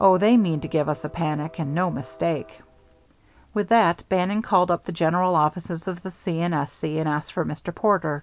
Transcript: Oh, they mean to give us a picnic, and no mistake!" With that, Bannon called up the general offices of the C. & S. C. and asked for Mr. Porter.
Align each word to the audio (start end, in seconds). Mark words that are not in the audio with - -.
Oh, 0.00 0.16
they 0.16 0.36
mean 0.36 0.60
to 0.60 0.68
give 0.68 0.88
us 0.88 1.04
a 1.04 1.08
picnic, 1.08 1.58
and 1.58 1.74
no 1.74 1.90
mistake!" 1.90 2.60
With 3.52 3.66
that, 3.70 4.04
Bannon 4.08 4.42
called 4.42 4.70
up 4.70 4.84
the 4.84 4.92
general 4.92 5.34
offices 5.34 5.88
of 5.88 6.04
the 6.04 6.10
C. 6.12 6.40
& 6.40 6.40
S. 6.40 6.70
C. 6.72 7.00
and 7.00 7.08
asked 7.08 7.32
for 7.32 7.44
Mr. 7.44 7.74
Porter. 7.74 8.22